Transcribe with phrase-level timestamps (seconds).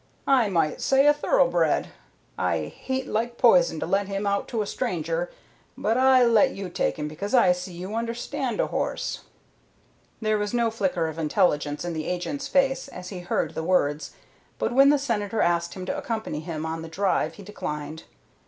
[0.25, 1.89] "I might say a thoroughbred.
[2.35, 5.29] I hate like poison to let him out to a stranger,
[5.77, 9.19] but I let you take him because I see you understand a horse."
[10.19, 14.15] There was no flicker of intelligence in the agent's face as he heard the words,
[14.57, 18.05] but when the Senator asked him to accompany him on the drive he declined.